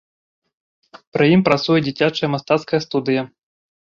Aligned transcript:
Пры 1.17 1.27
ім 1.35 1.41
працуе 1.49 1.77
дзіцячая 1.89 2.29
мастацкая 2.37 2.81
студыя. 2.89 3.21